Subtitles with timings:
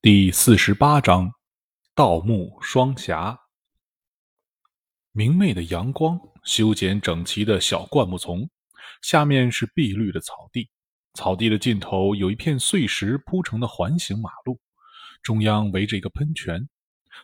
[0.00, 1.32] 第四十八章，
[1.92, 3.36] 盗墓双侠。
[5.10, 8.48] 明媚的阳光，修剪整齐的小灌木丛，
[9.02, 10.70] 下面是碧绿的草地。
[11.14, 14.60] 草地的尽头有一片碎石铺成的环形马路，
[15.20, 16.68] 中央围着一个喷泉。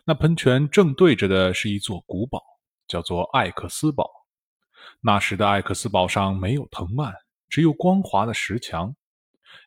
[0.03, 2.43] 那喷泉正对着的是一座古堡，
[2.89, 4.11] 叫做艾克斯堡。
[4.99, 7.13] 那时的艾克斯堡上没有藤蔓，
[7.47, 8.93] 只有光滑的石墙。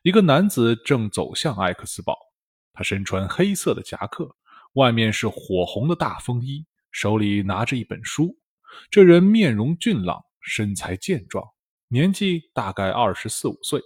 [0.03, 2.15] 一个男子正走向艾克斯堡。
[2.79, 4.33] 他身穿黑色的夹克，
[4.75, 8.33] 外面是火红的大风衣，手里拿着一本书。
[8.89, 11.45] 这人面容俊朗，身材健壮，
[11.89, 13.81] 年纪大概二十四五岁。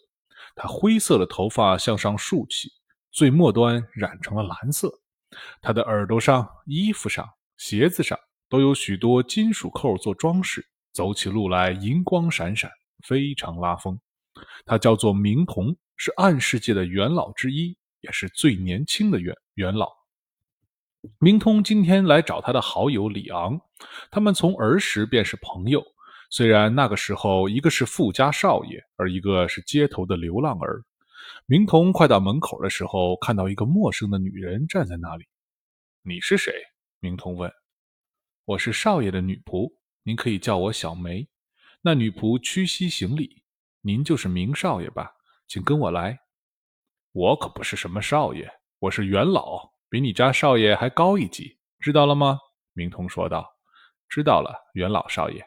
[0.56, 2.70] 他灰色的头发向上竖起，
[3.12, 4.92] 最末端染成了蓝色。
[5.60, 8.16] 他的耳朵上、衣服上、鞋子上
[8.48, 12.70] 都有许多金属扣做装饰，走起路来银光闪闪，
[13.08, 14.00] 非常拉风。
[14.68, 17.76] 他叫做明童，是暗世界的元老之一。
[18.04, 19.90] 也是最年轻的元元老。
[21.20, 23.60] 明通今天来找他的好友李昂，
[24.12, 25.84] 他们从儿时便是朋友。
[26.30, 30.84] 虽然那个时候一个是富家少爷，而一个是街头的流浪儿。
[31.46, 35.26] 明通快到门口的时候，看到一个陌生的女人站在那里。
[36.02, 36.54] 你是谁？
[37.00, 37.52] 明通问。
[38.46, 39.72] 我是少爷的女仆，
[40.04, 41.28] 您可以叫我小梅。
[41.82, 43.44] 那女仆屈膝行礼。
[43.82, 45.12] 您就是明少爷吧？
[45.48, 46.23] 请跟我来。
[47.14, 52.40] 我可不是什么少爷，我是元老，比你家少爷还高一级，知道了吗？
[52.74, 53.48] 明童说道。
[54.10, 55.46] 知道了，元老少爷。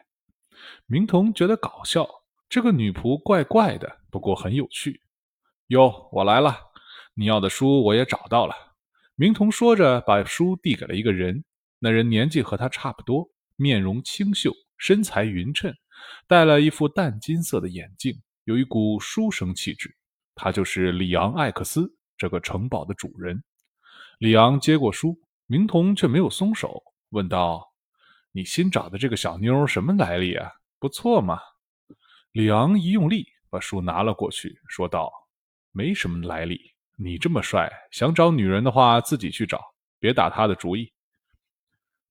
[0.85, 2.07] 明童觉得搞笑，
[2.47, 5.01] 这个女仆怪怪的，不过很有趣。
[5.67, 6.57] 哟，我来了，
[7.15, 8.55] 你要的书我也找到了。
[9.15, 11.43] 明童说着，把书递给了一个人。
[11.79, 15.75] 那人年纪和他差不多，面容清秀，身材匀称，
[16.29, 19.96] 戴了一副淡金色的眼镜，有一股书生气质。
[20.39, 23.43] 他就是里昂·艾克斯这个城堡的主人。
[24.19, 27.67] 里昂接过书，明童却没有松手，问道
[28.31, 30.51] ：“你新找的这个小妞什么来历啊？
[30.77, 31.39] 不错嘛。”
[32.33, 35.11] 里昂一用力把书拿了过去，说道
[35.73, 36.59] ：“没什么来历。
[36.97, 39.59] 你这么帅，想找女人的话自己去找，
[39.99, 40.93] 别打他的主意。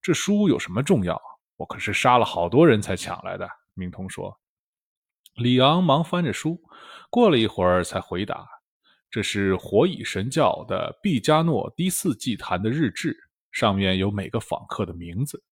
[0.03, 1.21] 这书有什么重要？
[1.57, 4.37] 我可是杀了好多人才抢来的。”明童说。
[5.37, 6.59] 里昂忙翻着书，
[7.11, 8.49] 过了一会儿才回答
[9.11, 13.15] ：“这是火蚁神教的毕加诺第四祭坛的日志，
[13.53, 15.45] 上面有每个访客的名字。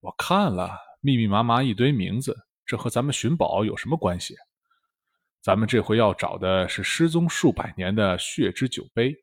[0.00, 2.36] 我看了，密密麻麻一堆名字，
[2.66, 4.34] 这和咱们寻宝有什么关系？
[5.40, 9.14] 咱们这回要找的是失踪数百年的血之酒杯，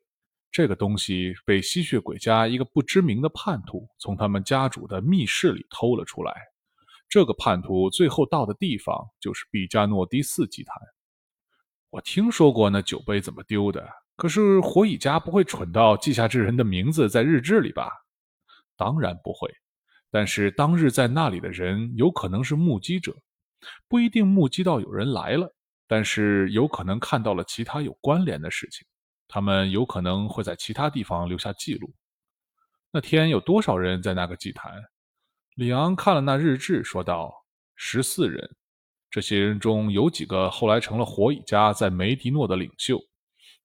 [0.50, 6.32] 这个东西被吸血鬼家一个不知名的叛徒从他们家主的密室里偷了出来。”
[7.12, 10.74] 这个叛徒最后到的地方就是毕加诺第四祭坛。
[11.90, 13.86] 我听说过那酒杯怎么丢的，
[14.16, 17.90] 可是火蚁家不会蠢到记下这人的名字在日志里吧？
[18.78, 19.54] 当然不会。
[20.10, 23.14] 但是当日在那里的人有可能是目击者，
[23.88, 25.54] 不一定目击到有人来了，
[25.86, 28.86] 但是有可能看到了其他有关联的事情。
[29.28, 31.92] 他们有可能会在其他地方留下记录。
[32.90, 34.82] 那天有多少人在那个祭坛？
[35.56, 37.44] 里昂看了那日志，说道
[37.76, 38.56] ：“十四人，
[39.10, 42.98] 这些人中有几个后来成了火蚁家在梅迪诺的领袖，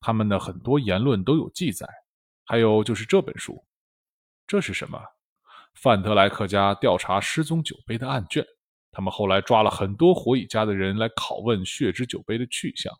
[0.01, 1.87] 他们的很多言论都有记载。
[2.43, 3.65] 还有就是这本书，
[4.45, 5.01] 这是什么？
[5.75, 8.45] 范德莱克家调查失踪酒杯的案卷。
[8.91, 12.93] 他们后来抓了很多火蚁家的人来拷问血之酒杯的去向，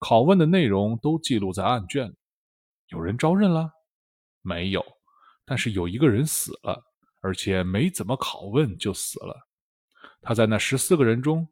[0.00, 2.14] 拷问的内容都记录在案卷里。
[2.88, 3.70] 有人招认了？
[4.42, 4.84] 没有，
[5.46, 6.84] 但是有一个人死了。”
[7.26, 9.48] 而且没怎么拷问就死了。
[10.22, 11.48] 他在那十四个人中，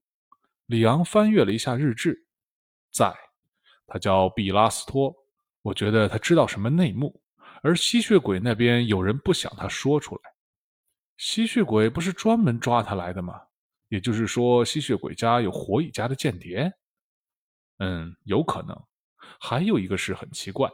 [0.67, 2.29] 里昂翻阅了一下日志，
[2.93, 3.13] 在，
[3.85, 5.13] 他叫毕拉斯托。
[5.63, 7.21] 我觉得他知道什么内幕，
[7.61, 10.23] 而吸血鬼那边有人不想他说出来。
[11.17, 13.43] 吸血鬼不是专门抓他来的吗？
[13.89, 16.73] 也就是说，吸血鬼家有火蚁家的间谍。
[17.79, 18.81] 嗯，有可能。
[19.41, 20.71] 还有一个事很奇怪，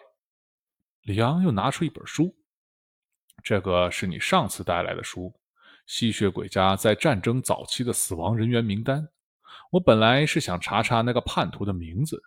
[1.04, 2.36] 里昂又拿出一本书。
[3.42, 5.26] 这个是你上次带来的书，
[5.86, 9.02] 《吸血鬼家在战争早期的死亡人员名单》。
[9.70, 12.22] 我本来是想查查那个叛徒的名字，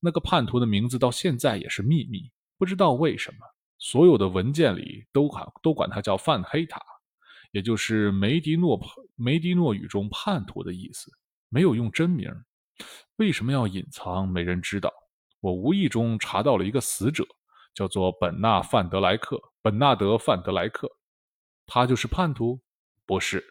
[0.00, 3.38] 那个叛徒的名字到现在也是秘密，不知道为什么，
[3.78, 6.80] 所有的文件里都喊都管他叫范黑塔，
[7.52, 8.80] 也就是梅迪诺
[9.16, 11.10] 梅迪诺语中叛徒的意思，
[11.48, 12.30] 没有用真名。
[13.16, 14.28] 为什么要隐藏？
[14.28, 14.92] 没人知道。
[15.40, 17.24] 我无意中查到了一个死者。
[17.72, 20.90] 叫做本纳范德莱克，本纳德范德莱克，
[21.66, 22.58] 他就是叛徒？
[23.04, 23.44] 不是，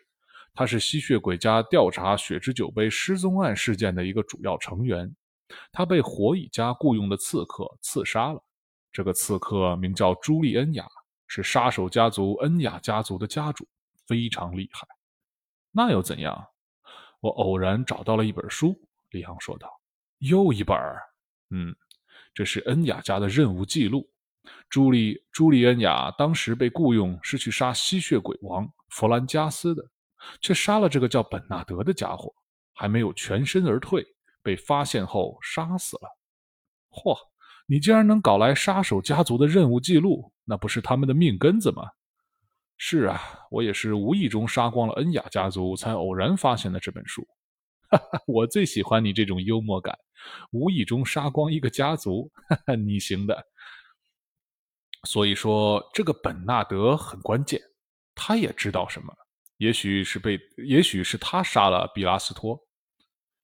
[0.54, 5.16] 他是吸血鬼家调查血之酒杯失踪案事件的一个主要成员。
[5.72, 8.44] 他被火蚁家雇佣的刺客刺杀了。
[8.92, 10.88] 这个刺客名叫朱利恩雅，
[11.28, 13.68] 是杀手家族恩雅家族的家主，
[14.08, 14.88] 非常厉害。
[15.72, 16.44] 那又怎样？
[17.20, 18.76] 我偶然找到了一本书。
[19.12, 19.70] 里昂说道
[20.20, 20.76] ：“又一本。
[21.52, 21.76] 嗯，
[22.34, 24.10] 这是恩雅家的任务记录。
[24.70, 29.84] 朱莉朱莉恩雅当时被雇佣是去杀吸血鬼王弗兰加斯的，
[30.42, 32.34] 却杀了这个叫本纳德的家伙，
[32.74, 34.06] 还没有全身而退，
[34.44, 36.10] 被发现后杀死了。
[36.92, 37.18] 嚯！”
[37.72, 41.84] 你竟然能搞来杀手家族的任务记录，那不是他们的命根子吗？
[42.80, 43.22] 是啊，
[43.52, 47.28] 我也是无意中杀光了恩雅家族，才偶然发现了这本书。
[47.92, 49.96] 哈哈，我最喜欢你这种幽默感，
[50.50, 53.40] 无意中杀光一个家族，哈哈，你行的。
[55.04, 57.62] 所以说，这个本纳德很关键，
[58.14, 59.14] 他也知道什么？
[59.58, 62.60] 也许是被，也许是他杀了比拉斯托。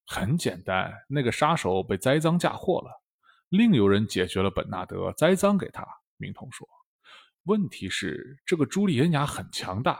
[0.06, 2.90] 很简单，那个杀手被栽赃嫁祸了。
[3.48, 5.86] 另有人解决了本纳德，栽赃给他。
[6.16, 6.66] 明通说
[7.44, 9.98] ：“问题是，这个朱利恩雅很强大，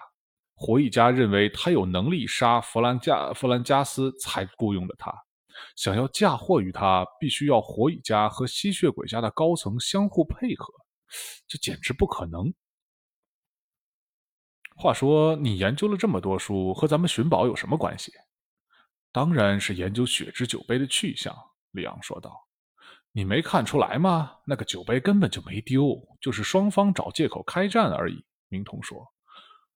[0.54, 5.12] 火蚁家认为他有能力杀弗兰加弗兰加斯，才雇佣了他。
[5.74, 10.72] 想要嫁祸于他，必须要火蚁家和吸血鬼家的高层相互配合，
[11.46, 12.52] 这简直不可能。”
[14.76, 18.12] 话说，你研究了这么多书，和咱们寻宝有什么关系？
[19.12, 21.34] 当然是研究血之酒杯的去向。”
[21.72, 22.46] 里昂说道。
[23.12, 24.36] 你没看出来吗？
[24.44, 28.22] 那个酒杯根本就没丢，就是双方找借口开战而已。
[28.48, 29.10] 明通说：“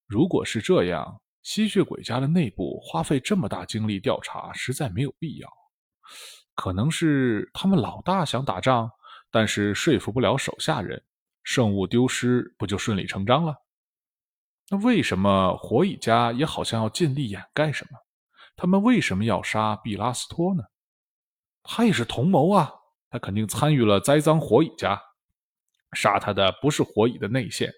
[0.07, 5.51] 如果是这样，吸血鬼家的内部花费这么大精力调查，实在没有必要。
[6.55, 8.91] 可能是他们老大想打仗，
[9.31, 11.03] 但是说服不了手下人，
[11.43, 13.57] 圣物丢失，不就顺理成章了？
[14.69, 17.99] 那为什么火蚁家也好像要尽力掩盖什么？
[18.57, 20.63] 他们为什么要杀毕拉斯托呢？
[21.63, 22.73] 他也是同谋啊！”
[23.13, 25.01] 他肯定参与了栽赃火蚁家，
[25.95, 27.73] 杀他的不是火蚁的内线，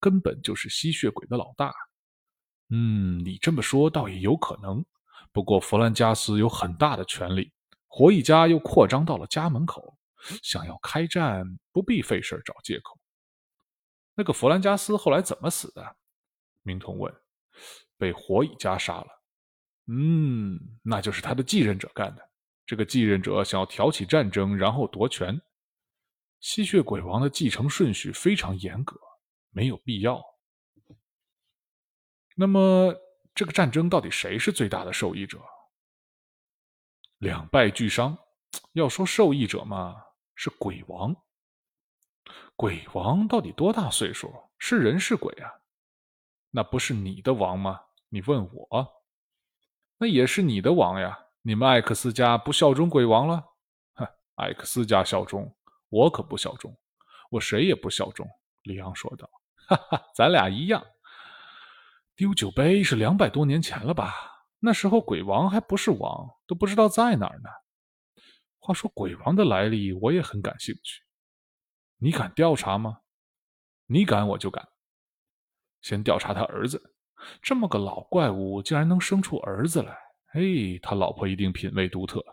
[0.00, 1.74] 根本就是吸血鬼的老大。
[2.70, 4.82] 嗯，你这么说倒也有可能。
[5.30, 7.52] 不过弗兰加斯有很大的权力，
[7.86, 9.94] 火蚁家又扩张到了家门口，
[10.42, 12.98] 想要开战不必费事找借口。
[14.18, 15.96] 那个弗兰加斯后来怎么死的？
[16.62, 17.14] 明童问。
[17.96, 19.06] 被火蚁家杀了。
[19.86, 22.30] 嗯，那就是他的继任者干的。
[22.66, 25.40] 这个继任者想要挑起战争，然后夺权。
[26.40, 28.98] 吸血鬼王的继承顺序非常严格，
[29.50, 30.20] 没有必要。
[32.34, 32.92] 那么，
[33.34, 35.40] 这个战争到底谁是最大的受益者？
[37.18, 38.18] 两败俱伤。
[38.72, 39.94] 要说受益者嘛，
[40.34, 41.14] 是鬼王。
[42.58, 44.34] 鬼王到底多大岁数？
[44.58, 45.48] 是人是鬼啊？
[46.50, 47.80] 那不是你的王吗？
[48.08, 49.04] 你问我，
[49.96, 51.16] 那也是你的王呀。
[51.42, 53.44] 你们艾克斯家不效忠鬼王了？
[53.94, 55.56] 哼，艾克斯家效忠，
[55.88, 56.76] 我可不效忠，
[57.30, 58.28] 我谁也不效忠。”
[58.64, 59.30] 里昂说道。
[59.68, 60.84] “哈哈，咱俩一样。
[62.16, 64.12] 丢酒杯是两百多年前了吧？
[64.58, 67.48] 那时候鬼王还不是王，都不知道在哪儿呢。
[68.58, 71.04] 话说鬼王的来历，我也很感兴趣。
[71.98, 73.00] 你敢调查吗？
[73.86, 74.68] 你敢，我就敢。
[75.82, 76.94] 先调查他儿子，
[77.42, 79.98] 这么个老怪物，竟然能生出儿子来。”
[80.30, 82.24] 嘿，他老婆一定品味独特。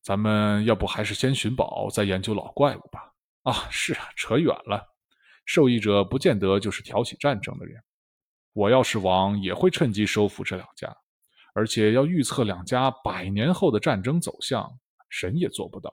[0.00, 3.12] 咱们要不还是先寻宝，再研究老怪物吧？
[3.42, 4.86] 啊，是啊，扯远了。
[5.44, 7.82] 受益者不见得就是挑起战争的人。
[8.52, 10.96] 我要是王，也会趁机收服这两家，
[11.52, 14.70] 而且要预测两家百年后的战争走向，
[15.10, 15.92] 神也做不到。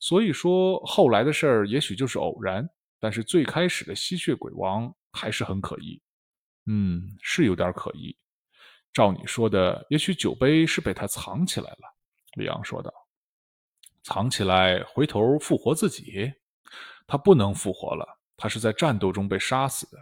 [0.00, 6.00] 所以说，后来的事儿也许就是偶然，但是最开始的吸血鬼王还是很可疑。
[6.66, 8.16] 嗯，是有点可疑。
[8.92, 11.94] 照你说的，也许酒杯是被他藏起来了。”
[12.36, 12.92] 李昂说道。
[14.02, 16.32] “藏起来，回头复活自己？
[17.06, 19.98] 他不能复活了，他是在战斗中被杀死的。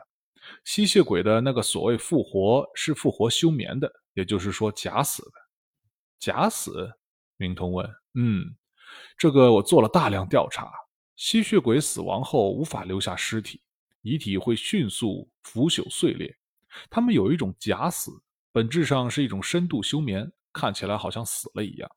[0.65, 5.33] 吸血鬼的那个所谓复活，是复活休眠的，也就是说假死的。
[6.19, 6.93] 假死？”
[7.39, 7.89] 明通问。
[8.15, 8.55] “嗯，
[9.17, 10.71] 这个我做了大量调查。
[11.17, 13.61] 吸血鬼死亡后无法留下尸体，
[14.01, 16.37] 遗体会迅速腐朽碎裂。
[16.91, 18.11] 他们有一种假死。”
[18.55, 21.91] 本质上是一种深度休眠，看起来好像死了一样。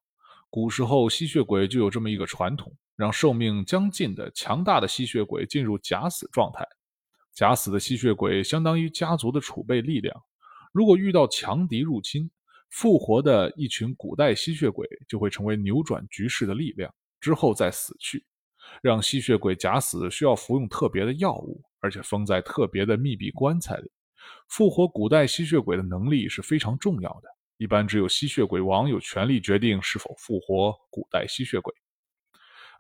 [0.50, 6.66] 古时候吸血鬼就有这么一个传统，让寿命将近的强大的吸血鬼进入假死状态。
[7.34, 10.16] 假死的吸血鬼相当于家族的储备力量，
[10.72, 12.32] 如果遇到强敌入侵，
[12.76, 18.26] 复活的一群古代吸血鬼就会成为扭转局势的力量，之后再死去。
[18.82, 23.90] 让吸血鬼假死需要服用特别的药物，而且封在特别的密闭棺材里。
[24.50, 31.74] 复活古代吸血鬼的能力是非常重要的，一般只有吸血鬼王有权利决定是否复活古代吸血鬼。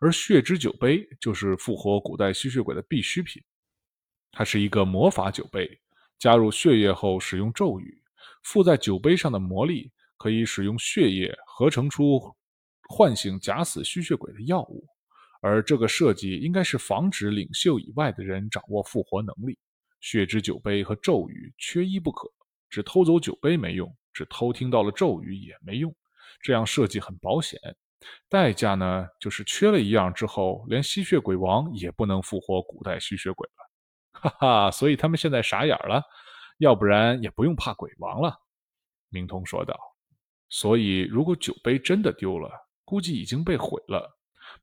[0.01, 3.41] 而血之酒杯就是复活古代吸血鬼的必需品。
[4.33, 5.79] 它是一个魔法酒杯，
[6.19, 8.01] 加入血液后使用咒语，
[8.45, 12.21] 附在酒杯上的魔力可以使用血液合成出
[12.89, 14.85] 唤醒假死吸血鬼的药物。
[15.41, 19.59] 而这个设计应该是防止领袖以外的人掌握复活能力。
[19.99, 22.27] 血之酒杯和咒语缺一不可，
[22.69, 25.93] 只偷走酒杯没用，只偷听到了咒语也没用。
[26.41, 27.59] 这样设计很保险，
[28.29, 33.71] 代价呢就是缺了一样之后，连吸血鬼王也不能复活古代吸血鬼了。
[34.11, 36.03] 哈哈，所以他们现在傻眼了，
[36.57, 38.39] 要不然也不用怕鬼王了。
[39.09, 39.77] 明通说道。
[40.50, 42.51] 所以如果酒杯真的丢了，
[42.83, 44.09] 估计已经被毁了。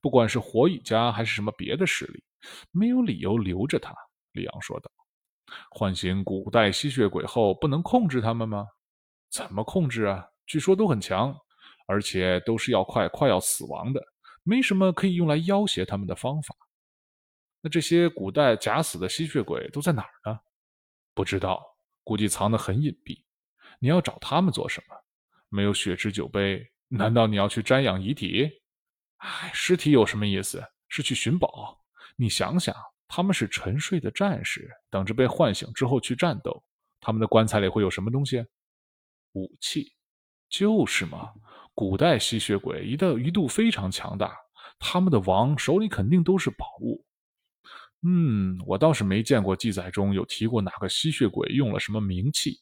[0.00, 2.22] 不管是火蚁家还是什么别的势力，
[2.70, 3.94] 没有理由留着他。”
[4.32, 4.90] 李昂说道。
[5.70, 8.66] “唤醒古代吸血鬼后，不能控制他们吗？
[9.28, 10.26] 怎么控制啊？
[10.46, 11.36] 据说都很强，
[11.86, 14.02] 而且都是要快快要死亡的，
[14.44, 16.54] 没什么可以用来要挟他们的方法。
[17.60, 20.38] 那这些古代假死的吸血鬼都在哪儿呢？
[21.12, 21.62] 不知道，
[22.04, 23.22] 估计藏得很隐蔽。
[23.78, 24.96] 你要找他们做什么？
[25.48, 28.50] 没有血之酒杯，难道你要去瞻仰遗体？”
[29.18, 30.62] 哎，尸体有什么意思？
[30.88, 31.78] 是去寻宝。
[32.16, 32.74] 你想想，
[33.06, 36.62] 他们是沉睡的战士，等着被唤醒之后去战斗。
[37.00, 38.44] 他们的棺材里会有什么东西？
[39.32, 39.92] 武器，
[40.48, 41.32] 就是嘛。
[41.74, 44.36] 古代吸血鬼一度一度非常强大，
[44.78, 47.04] 他们的王手里肯定都是宝物。
[48.04, 52.58] 嗯，我倒是没见过记载中有提过哪个吸血鬼用了什么名器，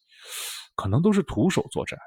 [0.75, 1.99] 可能都是徒手作战。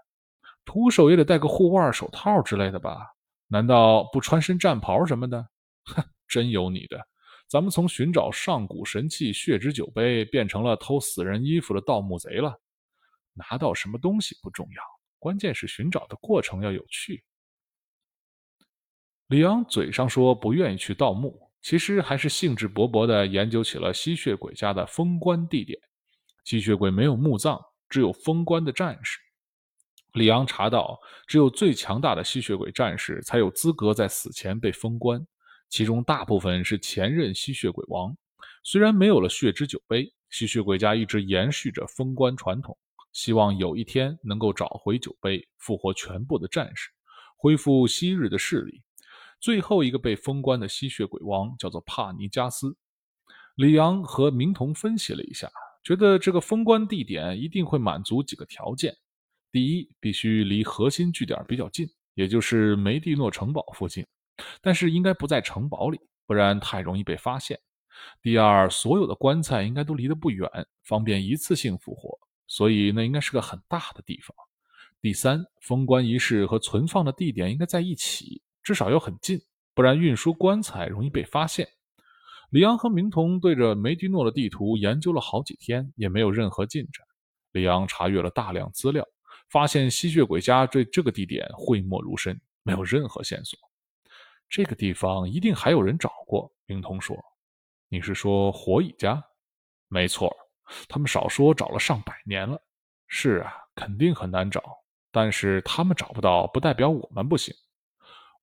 [0.66, 3.08] 徒手也得戴个护腕、手套之类的吧。
[3.48, 5.48] 难道不穿身战袍什么的？
[5.86, 7.08] 哼，真有你的！
[7.48, 12.60] 咱们从寻找上古神器血之酒杯，变成了偷死人衣服的盗墓贼了。
[13.34, 14.84] 拿到什么东西不重要，
[15.20, 17.24] 关键是寻找的过程要有趣。
[19.28, 25.80] 李昂嘴上说不愿意去盗墓，其实还是兴致勃勃地研究起了吸血鬼家的封棺地点。
[26.44, 29.18] 吸血鬼没有墓葬，只有封棺的战士。
[30.12, 35.26] 里昂查到，只有最强大的吸血鬼战士才有资格在死前被封棺，
[35.70, 38.16] 其中大部分是前任吸血鬼王。
[38.64, 42.78] 虽然没有了血之酒杯，吸血鬼家一直延续着封棺传统，
[43.14, 46.90] 希望有一天能够找回酒杯，复活全部的战士，
[47.38, 48.82] 恢复昔日的势力。
[49.44, 52.78] 最后一个被封棺的吸血鬼王叫做帕尼加斯。
[53.56, 55.52] 里昂和明童分析了一下，
[55.84, 58.96] 觉得这个封棺地点一定会满足几个条件。
[59.52, 64.06] 第一，必须离核心据点比较近，也就是梅蒂诺城堡附近，
[64.62, 67.60] 但是应该不在城堡里，不然太容易被发现。
[68.22, 70.50] 第二，所有的棺材应该都离得不远，
[70.84, 74.34] 方便一次性复活，所以那应该是个很大的地方。
[75.02, 79.40] 第三，封棺仪式和存放的地点应该在一起，至少要很近，
[79.74, 81.68] 不然运输棺材容易被发现。
[82.50, 87.06] 李昂和明童对着梅蒂诺的地图研究了好几天，也没有任何进展。
[87.52, 89.06] 李昂查阅了大量资料。
[89.50, 93.60] 发现吸血鬼家对这个地点讳莫如深，没有任何线索。
[94.50, 96.52] 这个地方一定还有人找过。
[96.66, 97.16] 明童说
[97.88, 99.24] ：“你是说火蚁家？
[99.90, 100.36] 没错，
[100.88, 102.60] 他们少说找了上百年了。
[103.08, 104.64] 是啊，肯定很难找。
[105.12, 107.54] 但是他们找不到，不代表我们不行。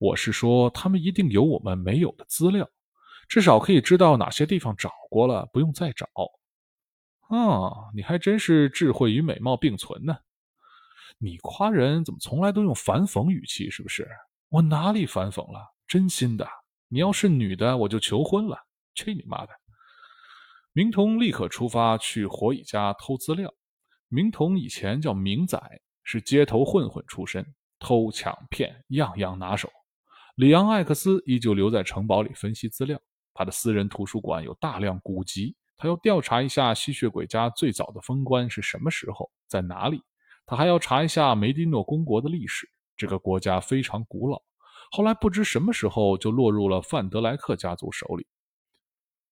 [0.01, 2.67] 我是说，他们一定有我们没有的资料，
[3.29, 6.07] 至少可以知道哪些地方找过了，不用再找。
[7.29, 10.17] 啊，你还真是智慧与美貌并存呢。”
[11.23, 13.69] 你夸人怎么从来都用反讽语气？
[13.69, 14.09] 是不是？
[14.49, 15.61] 我哪里反讽了？
[15.87, 16.49] 真心的。
[16.89, 18.57] 你要是女的，我就求婚了。
[18.95, 19.53] 去你妈的！
[20.73, 23.53] 明童立刻出发去火蚁家偷资料。
[24.09, 25.61] 明童以前叫明仔，
[26.05, 27.45] 是街头混混出身，
[27.79, 29.71] 偷抢骗样样拿手。
[30.37, 33.01] 里昂艾克斯依旧留在城堡里分析资料。
[33.35, 40.03] 他的私人图书馆有大量古籍，他要调查一下吸血鬼家最早的封官是什么时候，在哪里。
[40.45, 42.69] 他还要查一下梅迪诺公国的历史。
[42.97, 44.43] 这个国家非常古老，
[44.91, 48.27] 后来不知什么时候就落入了范德莱克家族手里。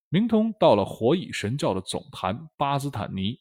[0.09, 3.39] 明通到了火蚁神教的总坛巴兹坦尼，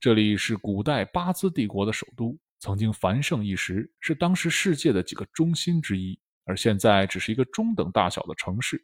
[0.00, 6.18] 这里是古代巴兹帝国的首都，曾经繁盛一时，是当时世界的几个中心之一。
[6.48, 8.82] 而现在只是一个中等大小的城市，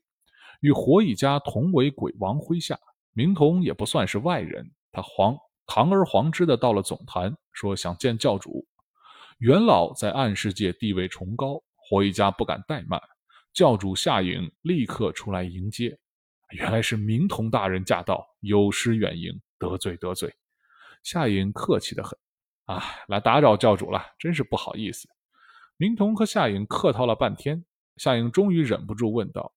[0.60, 2.78] 与火蚁家同为鬼王麾下。
[3.14, 5.34] 明童也不算是外人，他皇。
[5.66, 8.66] 堂而皇之的到了总坛，说想见教主。
[9.38, 13.00] 元老在暗世界地位崇高，火一家不敢怠慢。
[13.54, 15.96] 教主夏颖立刻出来迎接。
[16.50, 20.30] 原来是明童大人驾到，有失远迎，得罪得罪。
[21.02, 22.18] 夏颖客气的很，
[22.66, 25.08] 啊，来打扰教主了，真是不好意思。
[25.84, 27.62] 明童和夏颖客套了半天，
[27.98, 29.52] 夏颖终于忍不住问道：“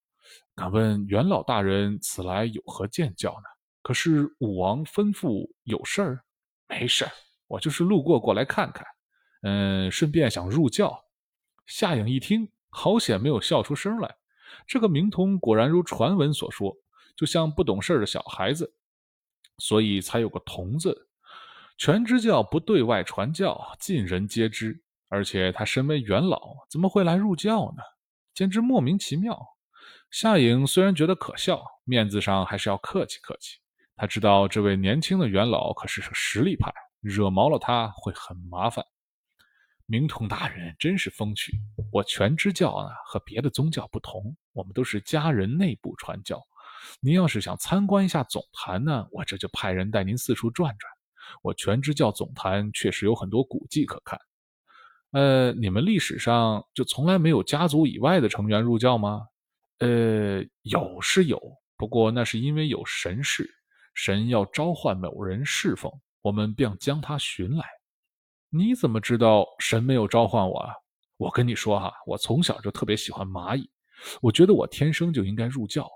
[0.54, 3.46] 敢问元老大人此来有何见教呢？
[3.82, 6.26] 可是武王吩咐有事儿？
[6.68, 7.12] 没事儿
[7.48, 8.86] 我就是路过过来看看，
[9.44, 11.02] 嗯，顺便想入教。
[11.66, 14.18] 夏颖一听，好险没有笑出声来。
[14.68, 16.76] 这个明童果然如传闻所说，
[17.16, 18.74] 就像不懂事的小孩子，
[19.60, 21.08] 所以才有个“童”字。
[21.78, 24.82] 全知教不对外传教，尽人皆知。
[25.10, 27.84] 而且他身为元老，怎么会来入教呢？
[28.34, 29.40] 简直莫名其妙。
[30.12, 33.58] 夏颖虽然觉得可笑，面子上还是要客气客气。
[33.96, 36.72] 他知道这位年轻的元老可是个实力派，
[37.02, 38.86] 惹毛了他会很麻烦。
[39.86, 41.54] 明童大人真是风趣。
[41.92, 46.42] 我全知教呢和别的宗教不同，我们都是家人内部传教。
[47.00, 50.92] 您要是想参观一下总坛呢，我这就派人带您四处转转。
[51.42, 54.20] 我全知教总坛确实有很多古迹可看。
[55.12, 59.26] 呃，你们历史上就从来没有家族以外的成员入教吗？
[59.80, 61.42] 呃，有是有，
[61.78, 63.50] 不过那是因为有神事，
[63.94, 67.66] 神要召唤某人侍奉，我们便将他寻来。
[68.50, 70.74] 你怎么知道神没有召唤我啊？
[71.18, 73.70] 我跟你说哈，我从小就特别喜欢蚂蚁，
[74.22, 75.90] 我觉得我天生就应该入教。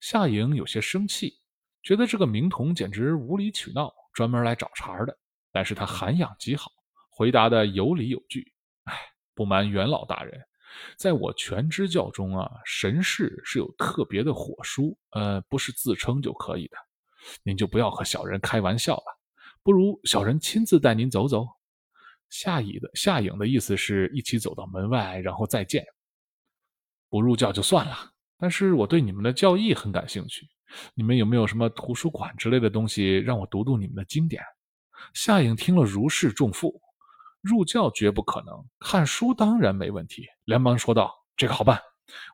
[0.00, 1.34] 夏颖有些生气，
[1.82, 3.92] 觉得这个明童简直无理取闹。
[4.12, 5.16] 专门来找茬的，
[5.52, 6.70] 但是他涵养极好，
[7.20, 8.50] 回答的有理有据。
[8.84, 8.98] 哎，
[9.34, 10.40] 不瞒元老大人，
[10.96, 16.78] 在我全知教中啊，神士是有特别的火书，呃，不是自称就可以的。
[17.42, 19.04] 您就不要和小人开玩笑了，
[19.62, 21.46] 不如小人亲自带您走走。
[22.30, 25.84] 夏乙的夏颖的意思是一起走到门外，然后再见。
[27.10, 27.98] 不入教就算了，
[28.38, 30.48] 但是我对你们的教义很感兴趣。
[30.94, 34.42] 你们有没有什么图书馆之类的东西让我读读你们的经典？
[35.12, 36.80] 夏颖听了如释重负，
[37.40, 40.26] 入教绝不可能，看书当然没问题。
[40.44, 41.80] 连忙说道：“这个好办，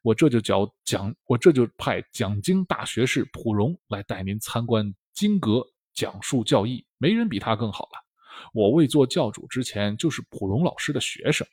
[0.02, 8.04] 我这就叫讲，我这就派讲经大学士普荣来带您参观经阁，讲述教义，没人比他更好了。
[8.52, 11.46] 我未做教主之前就是普荣老师的学生，